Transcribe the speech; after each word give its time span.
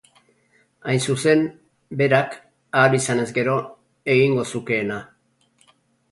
Hain 0.91 1.01
zuzen, 1.13 1.43
berak, 1.99 2.33
ahal 2.83 2.97
izanez 2.99 3.25
gero, 3.35 3.57
egingo 4.15 4.47
zukeena. 4.53 4.97